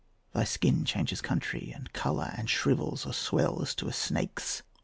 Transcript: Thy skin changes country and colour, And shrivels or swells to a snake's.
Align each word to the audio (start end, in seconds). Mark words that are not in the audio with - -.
Thy 0.33 0.45
skin 0.45 0.83
changes 0.83 1.21
country 1.21 1.71
and 1.75 1.93
colour, 1.93 2.33
And 2.35 2.49
shrivels 2.49 3.05
or 3.05 3.13
swells 3.13 3.75
to 3.75 3.87
a 3.87 3.93
snake's. 3.93 4.63